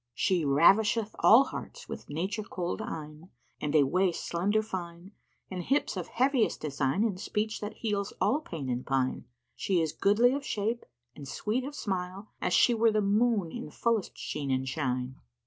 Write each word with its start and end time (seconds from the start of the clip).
She 0.15 0.43
ravisheth 0.43 1.15
all 1.19 1.43
hearts 1.43 1.87
with 1.87 2.09
Nature 2.09 2.41
kohl'd 2.41 2.81
eyne, 2.81 3.29
and 3.59 3.75
a 3.75 3.83
waist 3.83 4.25
slender 4.25 4.63
fine 4.63 5.11
and 5.51 5.61
hips 5.63 5.95
of 5.95 6.07
heaviest 6.07 6.59
design 6.59 7.03
and 7.03 7.19
speech 7.19 7.61
that 7.61 7.75
heals 7.75 8.11
all 8.19 8.39
pain 8.41 8.67
and 8.67 8.83
pine: 8.83 9.25
she 9.55 9.79
is 9.79 9.93
goodly 9.93 10.33
of 10.33 10.43
shape 10.43 10.87
and 11.15 11.27
sweet 11.27 11.63
of 11.63 11.75
smile, 11.75 12.31
as 12.41 12.51
she 12.55 12.73
were 12.73 12.91
the 12.91 12.99
moon 12.99 13.51
in 13.51 13.69
fullest 13.69 14.17
sheen 14.17 14.49
and 14.49 14.67
shine." 14.67 15.17